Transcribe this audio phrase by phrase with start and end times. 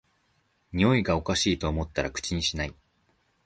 [0.73, 2.73] においがおかしいと思ったら口にしない